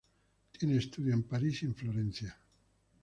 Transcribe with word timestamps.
Tiene 0.51 0.77
estudio 0.79 1.13
en 1.13 1.21
París 1.21 1.61
y 1.61 1.67
en 1.67 1.75
Florencia. 1.75 2.35